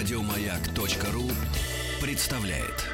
Радиомаяк.ру 0.00 1.30
представляет. 2.00 2.86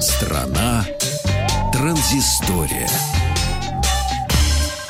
Страна 0.00 0.86
транзистория. 1.72 2.88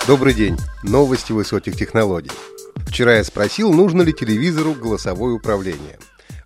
Добрый 0.07 0.33
день. 0.33 0.57
Новости 0.83 1.33
высоких 1.33 1.77
технологий. 1.77 2.31
Вчера 2.87 3.17
я 3.17 3.25
спросил, 3.25 3.71
нужно 3.71 4.01
ли 4.01 4.15
телевизору 4.15 4.73
голосовое 4.73 5.35
управление. 5.35 5.99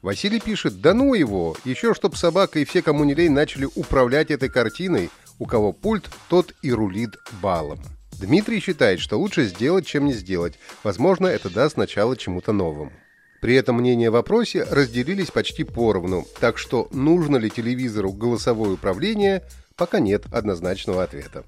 Василий 0.03 0.41
пишет, 0.41 0.81
да 0.81 0.95
ну 0.95 1.15
его, 1.15 1.57
еще 1.65 1.95
чтоб 1.95 2.17
собака 2.17 2.59
и 2.59 2.65
все, 2.65 2.83
кому 2.83 3.05
не 3.05 3.15
лень, 3.15 3.33
начали 3.33 3.69
управлять 3.75 4.31
этой 4.31 4.49
картиной. 4.49 5.11
У 5.39 5.47
кого 5.47 5.73
пульт, 5.73 6.09
тот 6.29 6.55
и 6.63 6.73
рулит 6.73 7.17
балом. 7.43 7.79
Дмитрий 8.19 8.61
считает, 8.61 9.01
что 9.01 9.19
лучше 9.19 9.45
сделать, 9.45 9.87
чем 9.87 10.07
не 10.07 10.15
сделать. 10.15 10.59
Возможно, 10.83 11.27
это 11.27 11.51
даст 11.51 11.77
начало 11.77 12.17
чему-то 12.17 12.53
новому. 12.53 12.93
При 13.41 13.55
этом 13.55 13.77
мнения 13.77 14.11
в 14.11 14.15
вопросе 14.15 14.65
разделились 14.65 15.31
почти 15.31 15.65
поровну, 15.65 16.27
так 16.41 16.57
что 16.57 16.89
нужно 16.91 17.37
ли 17.37 17.51
телевизору 17.51 18.13
голосовое 18.13 18.73
управление, 18.73 19.43
пока 19.77 19.99
нет 20.01 20.25
однозначного 20.33 21.03
ответа. 21.03 21.45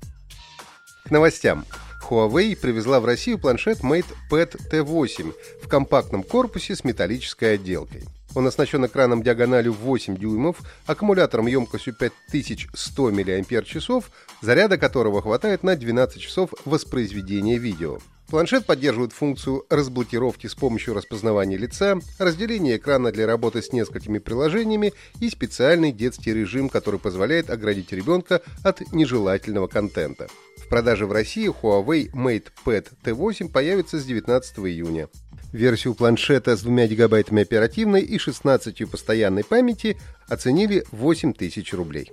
К 1.05 1.10
новостям. 1.10 1.64
Huawei 2.08 2.56
привезла 2.56 3.00
в 3.00 3.05
Россию 3.05 3.38
планшет 3.38 3.80
MatePad 3.80 4.70
T8 4.70 5.33
в 5.62 5.69
компактном 5.69 6.22
корпусе 6.22 6.77
с 6.77 6.84
металлической 6.84 7.55
отделкой. 7.55 8.05
Он 8.34 8.46
оснащен 8.46 8.84
экраном 8.84 9.23
диагональю 9.23 9.73
8 9.73 10.16
дюймов, 10.16 10.60
аккумулятором 10.86 11.47
емкостью 11.47 11.94
5100 11.94 13.11
мАч, 13.11 14.05
заряда 14.42 14.78
которого 14.78 15.22
хватает 15.22 15.62
на 15.62 15.77
12 15.77 16.20
часов 16.20 16.52
воспроизведения 16.64 17.58
видео. 17.58 17.98
Планшет 18.28 18.67
поддерживает 18.67 19.14
функцию 19.14 19.64
разблокировки 19.70 20.48
с 20.48 20.55
помощью 20.55 20.92
распознавания 20.92 21.56
лица, 21.56 21.98
разделения 22.19 22.77
экрана 22.77 23.11
для 23.11 23.27
работы 23.27 23.62
с 23.62 23.72
несколькими 23.72 24.19
приложениями 24.19 24.92
и 25.19 25.30
специальный 25.30 25.92
детский 25.92 26.34
режим, 26.34 26.69
который 26.69 27.00
позволяет 27.00 27.48
оградить 27.48 27.91
ребенка 27.91 28.42
от 28.62 28.83
нежелательного 28.92 29.67
контента. 29.67 30.28
В 30.58 30.69
продаже 30.69 31.06
в 31.06 31.12
России 31.12 31.48
Huawei 31.48 32.11
MatePad 32.12 32.89
T8 33.02 33.48
появится 33.48 33.98
с 33.98 34.05
19 34.05 34.58
июня. 34.58 35.08
Версию 35.52 35.94
планшета 35.94 36.56
с 36.56 36.62
2 36.62 36.86
гигабайтами 36.86 37.42
оперативной 37.42 38.02
и 38.02 38.18
16 38.18 38.91
постоянной 38.91 39.44
памяти 39.44 39.98
оценили 40.28 40.84
8 40.92 41.32
тысяч 41.32 41.72
рублей. 41.72 42.12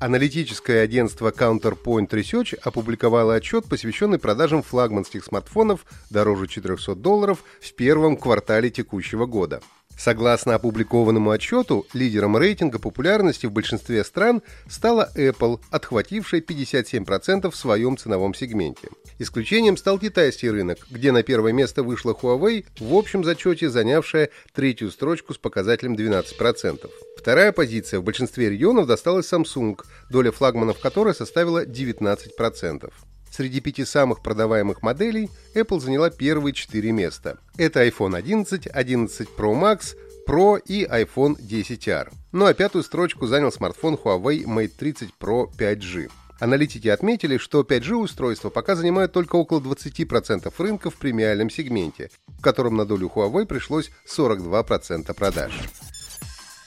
Аналитическое 0.00 0.84
агентство 0.84 1.32
Counterpoint 1.32 2.08
Research 2.10 2.56
опубликовало 2.62 3.34
отчет, 3.34 3.64
посвященный 3.64 4.20
продажам 4.20 4.62
флагманских 4.62 5.24
смартфонов 5.24 5.84
дороже 6.08 6.46
400 6.46 6.94
долларов 6.94 7.42
в 7.60 7.74
первом 7.74 8.16
квартале 8.16 8.70
текущего 8.70 9.26
года. 9.26 9.60
Согласно 9.98 10.54
опубликованному 10.54 11.30
отчету, 11.30 11.84
лидером 11.92 12.36
рейтинга 12.36 12.78
популярности 12.78 13.46
в 13.46 13.52
большинстве 13.52 14.04
стран 14.04 14.42
стала 14.68 15.10
Apple, 15.16 15.60
отхватившая 15.70 16.40
57% 16.40 17.50
в 17.50 17.56
своем 17.56 17.96
ценовом 17.96 18.32
сегменте. 18.32 18.88
Исключением 19.18 19.76
стал 19.76 19.98
китайский 19.98 20.50
рынок, 20.50 20.78
где 20.88 21.10
на 21.10 21.24
первое 21.24 21.52
место 21.52 21.82
вышла 21.82 22.12
Huawei, 22.12 22.64
в 22.78 22.94
общем 22.94 23.24
зачете 23.24 23.68
занявшая 23.68 24.30
третью 24.54 24.92
строчку 24.92 25.34
с 25.34 25.38
показателем 25.38 25.96
12%. 25.96 26.88
Вторая 27.18 27.50
позиция 27.50 27.98
в 27.98 28.04
большинстве 28.04 28.50
регионов 28.50 28.86
досталась 28.86 29.30
Samsung, 29.32 29.80
доля 30.08 30.30
флагманов 30.30 30.78
которой 30.78 31.12
составила 31.12 31.64
19%. 31.64 32.92
Среди 33.38 33.60
пяти 33.60 33.84
самых 33.84 34.20
продаваемых 34.20 34.82
моделей 34.82 35.30
Apple 35.54 35.78
заняла 35.78 36.10
первые 36.10 36.52
четыре 36.52 36.90
места. 36.90 37.38
Это 37.56 37.86
iPhone 37.86 38.16
11, 38.16 38.66
11 38.66 39.28
Pro 39.38 39.54
Max, 39.54 39.94
Pro 40.26 40.60
и 40.60 40.84
iPhone 40.84 41.36
10R. 41.38 42.12
Ну 42.32 42.46
а 42.46 42.52
пятую 42.52 42.82
строчку 42.82 43.28
занял 43.28 43.52
смартфон 43.52 43.94
Huawei 43.94 44.42
Mate 44.42 44.72
30 44.76 45.10
Pro 45.20 45.46
5G. 45.56 46.10
Аналитики 46.40 46.88
отметили, 46.88 47.38
что 47.38 47.60
5G-устройства 47.60 48.50
пока 48.50 48.74
занимают 48.74 49.12
только 49.12 49.36
около 49.36 49.60
20% 49.60 50.52
рынка 50.58 50.90
в 50.90 50.96
премиальном 50.96 51.48
сегменте, 51.48 52.10
в 52.26 52.42
котором 52.42 52.76
на 52.76 52.86
долю 52.86 53.08
Huawei 53.14 53.46
пришлось 53.46 53.92
42% 54.12 55.14
продаж. 55.14 55.52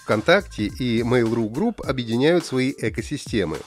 ВКонтакте 0.04 0.68
и 0.68 1.02
Mail.ru 1.02 1.50
Group 1.52 1.86
объединяют 1.86 2.46
свои 2.46 2.74
экосистемы. 2.78 3.58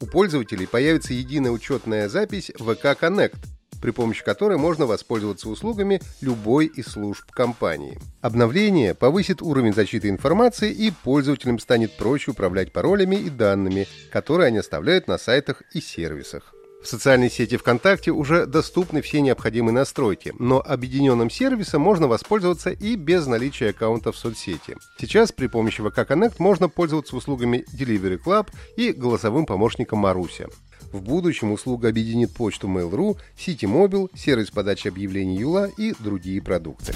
У 0.00 0.06
пользователей 0.06 0.66
появится 0.66 1.12
единая 1.12 1.50
учетная 1.50 2.08
запись 2.08 2.50
VK 2.58 2.98
Connect, 2.98 3.36
при 3.82 3.90
помощи 3.90 4.24
которой 4.24 4.56
можно 4.56 4.86
воспользоваться 4.86 5.48
услугами 5.48 6.00
любой 6.20 6.66
из 6.66 6.86
служб 6.86 7.30
компании. 7.30 7.98
Обновление 8.20 8.94
повысит 8.94 9.42
уровень 9.42 9.74
защиты 9.74 10.08
информации 10.08 10.72
и 10.72 10.90
пользователям 10.90 11.58
станет 11.58 11.96
проще 11.96 12.30
управлять 12.30 12.72
паролями 12.72 13.16
и 13.16 13.30
данными, 13.30 13.86
которые 14.10 14.48
они 14.48 14.58
оставляют 14.58 15.06
на 15.06 15.18
сайтах 15.18 15.62
и 15.72 15.80
сервисах. 15.80 16.54
В 16.82 16.86
социальной 16.86 17.30
сети 17.30 17.58
ВКонтакте 17.58 18.10
уже 18.10 18.46
доступны 18.46 19.02
все 19.02 19.20
необходимые 19.20 19.74
настройки, 19.74 20.32
но 20.38 20.62
объединенным 20.64 21.28
сервисом 21.28 21.82
можно 21.82 22.08
воспользоваться 22.08 22.70
и 22.70 22.96
без 22.96 23.26
наличия 23.26 23.70
аккаунта 23.70 24.12
в 24.12 24.16
соцсети. 24.16 24.76
Сейчас 24.98 25.30
при 25.30 25.46
помощи 25.46 25.82
VK 25.82 26.08
Connect 26.08 26.34
можно 26.38 26.70
пользоваться 26.70 27.16
услугами 27.16 27.66
Delivery 27.78 28.18
Club 28.18 28.48
и 28.76 28.92
голосовым 28.92 29.44
помощником 29.44 29.98
Маруся. 29.98 30.48
В 30.90 31.02
будущем 31.02 31.52
услуга 31.52 31.88
объединит 31.88 32.32
почту 32.32 32.66
Mail.ru, 32.66 33.18
Mobile, 33.36 34.10
сервис 34.16 34.50
подачи 34.50 34.88
объявлений 34.88 35.36
Юла 35.36 35.68
и 35.76 35.94
другие 35.98 36.42
продукты. 36.42 36.94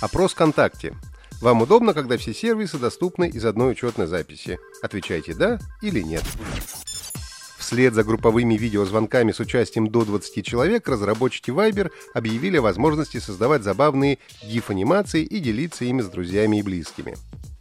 Опрос 0.00 0.32
ВКонтакте. 0.32 0.94
Вам 1.42 1.60
удобно, 1.60 1.92
когда 1.92 2.16
все 2.16 2.32
сервисы 2.32 2.78
доступны 2.78 3.28
из 3.28 3.44
одной 3.44 3.72
учетной 3.72 4.06
записи? 4.06 4.58
Отвечайте 4.82 5.34
«да» 5.34 5.58
или 5.82 6.00
«нет». 6.00 6.24
Вслед 7.66 7.94
за 7.94 8.04
групповыми 8.04 8.54
видеозвонками 8.54 9.32
с 9.32 9.40
участием 9.40 9.88
до 9.88 10.04
20 10.04 10.46
человек 10.46 10.88
разработчики 10.88 11.50
Viber 11.50 11.90
объявили 12.14 12.58
о 12.58 12.62
возможности 12.62 13.18
создавать 13.18 13.64
забавные 13.64 14.18
GIF-анимации 14.44 15.24
и 15.24 15.40
делиться 15.40 15.84
ими 15.84 16.00
с 16.00 16.06
друзьями 16.06 16.60
и 16.60 16.62
близкими. 16.62 17.16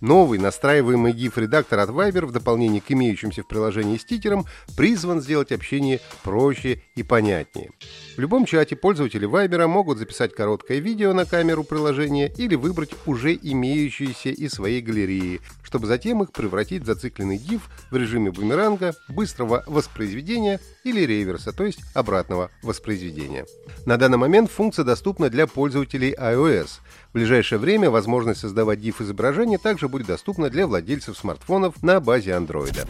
Новый 0.06 0.38
настраиваемый 0.38 1.14
GIF-редактор 1.14 1.80
от 1.80 1.90
Viber 1.90 2.28
в 2.28 2.32
дополнение 2.32 2.80
к 2.80 2.92
имеющимся 2.92 3.42
в 3.42 3.48
приложении 3.48 3.98
стикерам 3.98 4.46
призван 4.78 5.20
сделать 5.20 5.52
общение 5.52 6.00
проще 6.22 6.84
и 6.94 7.02
понятнее. 7.02 7.72
В 8.16 8.20
любом 8.20 8.46
чате 8.46 8.76
пользователи 8.76 9.28
Viber 9.28 9.66
могут 9.66 9.98
записать 9.98 10.36
короткое 10.36 10.78
видео 10.78 11.14
на 11.14 11.26
камеру 11.26 11.64
приложения 11.64 12.32
или 12.38 12.54
выбрать 12.54 12.92
уже 13.08 13.34
имеющиеся 13.34 14.30
из 14.30 14.52
своей 14.52 14.82
галереи, 14.82 15.42
чтобы 15.64 15.88
затем 15.88 16.22
их 16.22 16.32
превратить 16.32 16.84
в 16.84 16.86
зацикленный 16.86 17.38
GIF 17.38 17.62
в 17.90 17.96
режиме 17.98 18.30
бумеранга, 18.30 18.94
быстрого 19.10 19.64
воспроизведения 19.66 20.60
или 20.84 21.02
реверса, 21.02 21.52
то 21.52 21.66
есть 21.66 21.80
обратного 21.96 22.52
воспроизведения. 22.62 23.48
На 23.88 23.98
данный 23.98 24.20
момент 24.20 24.52
функция 24.52 24.86
доступна 24.86 25.32
для 25.32 25.48
пользователей 25.48 26.14
iOS. 26.14 26.70
В 27.10 27.14
ближайшее 27.14 27.58
время 27.58 27.90
возможность 27.90 28.42
создавать 28.42 28.80
GIF-изображение 28.80 29.58
также 29.58 29.90
будет 29.96 30.08
доступна 30.08 30.50
для 30.50 30.68
владельцев 30.68 31.18
смартфонов 31.18 31.82
на 31.82 32.02
базе 32.02 32.32
Android. 32.32 32.86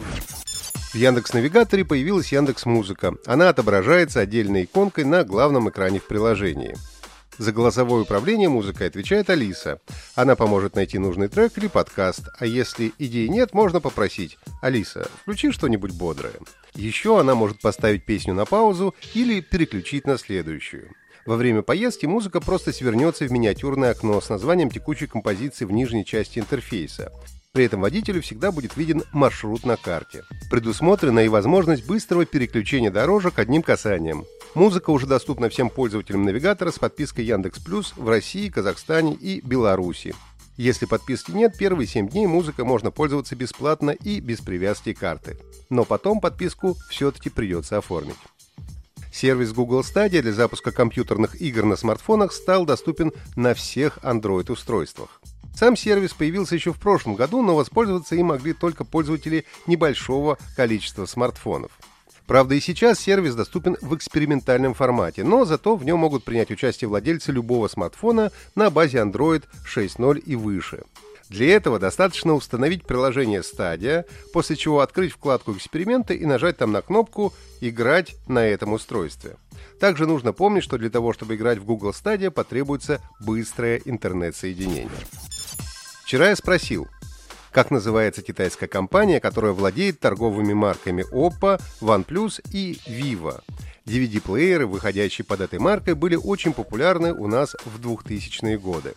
В 0.92 0.94
Яндекс 0.96 1.34
Навигаторе 1.34 1.84
появилась 1.84 2.32
Яндекс 2.32 2.66
Музыка. 2.66 3.14
Она 3.26 3.48
отображается 3.48 4.18
отдельной 4.18 4.64
иконкой 4.64 5.04
на 5.04 5.22
главном 5.22 5.70
экране 5.70 6.00
в 6.00 6.08
приложении. 6.08 6.76
За 7.38 7.52
голосовое 7.52 8.02
управление 8.02 8.48
музыкой 8.48 8.88
отвечает 8.88 9.30
Алиса. 9.30 9.78
Она 10.16 10.34
поможет 10.34 10.74
найти 10.74 10.98
нужный 10.98 11.28
трек 11.28 11.56
или 11.58 11.68
подкаст, 11.68 12.22
а 12.40 12.44
если 12.44 12.92
идей 12.98 13.28
нет, 13.28 13.54
можно 13.54 13.80
попросить 13.80 14.36
«Алиса, 14.60 15.08
включи 15.22 15.52
что-нибудь 15.52 15.92
бодрое». 15.92 16.34
Еще 16.74 17.20
она 17.20 17.36
может 17.36 17.60
поставить 17.60 18.04
песню 18.04 18.34
на 18.34 18.46
паузу 18.46 18.96
или 19.14 19.40
переключить 19.40 20.08
на 20.08 20.18
следующую. 20.18 20.90
Во 21.26 21.34
время 21.36 21.62
поездки 21.62 22.06
музыка 22.06 22.40
просто 22.40 22.72
свернется 22.72 23.24
в 23.24 23.32
миниатюрное 23.32 23.90
окно 23.90 24.20
с 24.20 24.28
названием 24.28 24.70
текущей 24.70 25.08
композиции 25.08 25.64
в 25.64 25.72
нижней 25.72 26.04
части 26.04 26.38
интерфейса. 26.38 27.12
При 27.52 27.64
этом 27.64 27.80
водителю 27.80 28.22
всегда 28.22 28.52
будет 28.52 28.76
виден 28.76 29.02
маршрут 29.12 29.64
на 29.64 29.76
карте. 29.76 30.22
Предусмотрена 30.50 31.20
и 31.20 31.28
возможность 31.28 31.86
быстрого 31.86 32.26
переключения 32.26 32.90
дорожек 32.90 33.38
одним 33.38 33.62
касанием. 33.62 34.24
Музыка 34.54 34.90
уже 34.90 35.06
доступна 35.06 35.48
всем 35.48 35.68
пользователям 35.68 36.22
навигатора 36.24 36.70
с 36.70 36.78
подпиской 36.78 37.24
Яндекс 37.24 37.58
Плюс 37.58 37.94
в 37.96 38.08
России, 38.08 38.48
Казахстане 38.48 39.14
и 39.14 39.40
Беларуси. 39.40 40.14
Если 40.56 40.86
подписки 40.86 41.32
нет, 41.32 41.56
первые 41.58 41.86
7 41.86 42.08
дней 42.08 42.26
музыка 42.26 42.64
можно 42.64 42.90
пользоваться 42.90 43.34
бесплатно 43.36 43.90
и 43.90 44.20
без 44.20 44.40
привязки 44.40 44.92
карты. 44.92 45.36
Но 45.68 45.84
потом 45.84 46.20
подписку 46.20 46.76
все-таки 46.88 47.30
придется 47.30 47.78
оформить. 47.78 48.16
Сервис 49.16 49.54
Google 49.54 49.80
Stadia 49.80 50.20
для 50.20 50.34
запуска 50.34 50.72
компьютерных 50.72 51.40
игр 51.40 51.64
на 51.64 51.76
смартфонах 51.76 52.34
стал 52.34 52.66
доступен 52.66 53.14
на 53.34 53.54
всех 53.54 53.96
Android-устройствах. 54.02 55.22
Сам 55.54 55.74
сервис 55.74 56.12
появился 56.12 56.54
еще 56.54 56.74
в 56.74 56.78
прошлом 56.78 57.14
году, 57.14 57.40
но 57.40 57.56
воспользоваться 57.56 58.14
им 58.14 58.26
могли 58.26 58.52
только 58.52 58.84
пользователи 58.84 59.46
небольшого 59.66 60.36
количества 60.54 61.06
смартфонов. 61.06 61.70
Правда, 62.26 62.56
и 62.56 62.60
сейчас 62.60 63.00
сервис 63.00 63.34
доступен 63.34 63.78
в 63.80 63.96
экспериментальном 63.96 64.74
формате, 64.74 65.24
но 65.24 65.46
зато 65.46 65.76
в 65.76 65.84
нем 65.86 66.00
могут 66.00 66.22
принять 66.22 66.50
участие 66.50 66.88
владельцы 66.88 67.32
любого 67.32 67.68
смартфона 67.68 68.32
на 68.54 68.68
базе 68.68 68.98
Android 68.98 69.44
6.0 69.64 70.18
и 70.18 70.36
выше. 70.36 70.82
Для 71.28 71.56
этого 71.56 71.78
достаточно 71.78 72.34
установить 72.34 72.84
приложение 72.84 73.40
Stadia, 73.40 74.04
после 74.32 74.56
чего 74.56 74.80
открыть 74.80 75.12
вкладку 75.12 75.52
«Эксперименты» 75.52 76.14
и 76.14 76.24
нажать 76.24 76.56
там 76.56 76.72
на 76.72 76.82
кнопку 76.82 77.34
«Играть 77.60 78.14
на 78.28 78.46
этом 78.46 78.72
устройстве». 78.72 79.36
Также 79.80 80.06
нужно 80.06 80.32
помнить, 80.32 80.62
что 80.62 80.78
для 80.78 80.90
того, 80.90 81.12
чтобы 81.12 81.34
играть 81.34 81.58
в 81.58 81.64
Google 81.64 81.90
Stadia, 81.90 82.30
потребуется 82.30 83.00
быстрое 83.20 83.80
интернет-соединение. 83.84 84.88
Вчера 86.04 86.28
я 86.28 86.36
спросил, 86.36 86.86
как 87.50 87.70
называется 87.70 88.22
китайская 88.22 88.68
компания, 88.68 89.18
которая 89.18 89.52
владеет 89.52 89.98
торговыми 89.98 90.52
марками 90.52 91.04
Oppo, 91.12 91.60
OnePlus 91.80 92.42
и 92.52 92.78
Vivo. 92.86 93.40
DVD-плееры, 93.86 94.66
выходящие 94.66 95.24
под 95.24 95.40
этой 95.40 95.58
маркой, 95.58 95.94
были 95.94 96.16
очень 96.16 96.52
популярны 96.52 97.12
у 97.12 97.26
нас 97.26 97.56
в 97.64 97.80
2000-е 97.80 98.58
годы. 98.58 98.94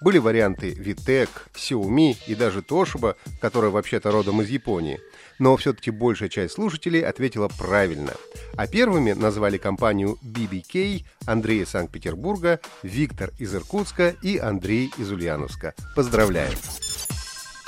Были 0.00 0.16
варианты 0.16 0.72
Vitek, 0.72 1.28
Xiaomi 1.54 2.16
и 2.26 2.34
даже 2.34 2.60
Toshiba, 2.60 3.16
которая 3.40 3.70
вообще-то 3.70 4.10
родом 4.10 4.40
из 4.40 4.48
Японии. 4.48 4.98
Но 5.38 5.56
все-таки 5.58 5.90
большая 5.90 6.30
часть 6.30 6.54
слушателей 6.54 7.02
ответила 7.02 7.48
правильно. 7.48 8.14
А 8.56 8.66
первыми 8.66 9.12
назвали 9.12 9.58
компанию 9.58 10.18
BBK 10.22 11.04
Андрей 11.26 11.62
из 11.62 11.68
Санкт-Петербурга, 11.68 12.60
Виктор 12.82 13.30
из 13.38 13.54
Иркутска 13.54 14.14
и 14.22 14.38
Андрей 14.38 14.90
из 14.96 15.10
Ульяновска. 15.12 15.74
Поздравляю! 15.94 16.52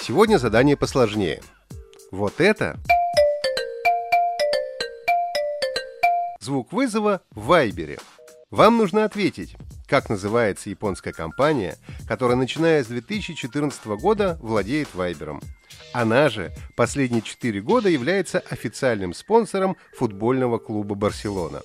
Сегодня 0.00 0.38
задание 0.38 0.76
посложнее. 0.76 1.42
Вот 2.10 2.40
это... 2.40 2.78
Звук 6.40 6.72
вызова 6.72 7.20
в 7.30 7.44
Вайбере. 7.44 7.98
Вам 8.50 8.76
нужно 8.76 9.04
ответить, 9.04 9.56
как 9.92 10.08
называется 10.08 10.70
японская 10.70 11.12
компания, 11.12 11.76
которая, 12.08 12.34
начиная 12.34 12.82
с 12.82 12.86
2014 12.86 13.84
года, 14.00 14.38
владеет 14.40 14.88
Вайбером. 14.94 15.42
Она 15.92 16.30
же 16.30 16.50
последние 16.76 17.20
4 17.20 17.60
года 17.60 17.90
является 17.90 18.38
официальным 18.38 19.12
спонсором 19.12 19.76
футбольного 19.94 20.56
клуба 20.56 20.94
«Барселона». 20.94 21.60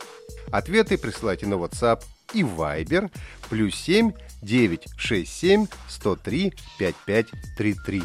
Ответы 0.51 0.97
присылайте 0.97 1.47
на 1.47 1.53
WhatsApp 1.53 2.03
и 2.33 2.41
Viber 2.41 3.09
плюс 3.49 3.75
7 3.75 4.11
967 4.41 5.67
103 5.87 6.53
5533. 6.79 8.03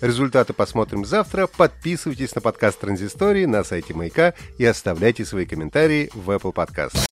Результаты 0.00 0.54
посмотрим 0.54 1.04
завтра. 1.04 1.46
Подписывайтесь 1.46 2.34
на 2.34 2.40
подкаст 2.40 2.80
Транзистории 2.80 3.44
на 3.44 3.64
сайте 3.64 3.92
Маяка 3.92 4.32
и 4.56 4.64
оставляйте 4.64 5.26
свои 5.26 5.44
комментарии 5.44 6.10
в 6.14 6.30
Apple 6.30 6.54
Podcast. 6.54 7.11